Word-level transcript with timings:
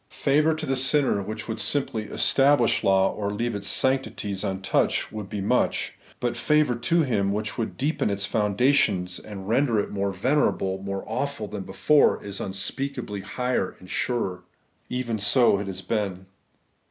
Favour 0.09 0.55
to 0.55 0.65
the 0.65 0.75
sinner 0.75 1.21
which 1.21 1.47
would 1.47 1.59
simplv 1.59 2.11
establish 2.11 2.83
law, 2.83 3.13
or 3.13 3.29
leave 3.29 3.53
its 3.53 3.67
sanctities 3.67 4.43
untouched, 4.43 5.11
would 5.13 5.29
be 5.29 5.41
much; 5.41 5.95
but 6.19 6.35
favour 6.35 6.73
to 6.73 7.03
him 7.03 7.31
which 7.31 7.55
would 7.55 7.77
deepen 7.77 8.09
its 8.09 8.25
foundations, 8.25 9.19
and 9.19 9.47
render 9.47 9.79
it 9.79 9.91
more 9.91 10.11
venerable, 10.11 10.79
more 10.81 11.03
awful 11.05 11.47
than 11.47 11.61
before, 11.61 12.19
is 12.23 12.39
unspeakablv 12.39 13.21
higher 13.21 13.75
and 13.79 13.91
surer. 13.91 14.43
Even 14.89 15.19
so 15.19 15.57
has 15.57 15.79
it 15.81 15.87
been. 15.87 16.25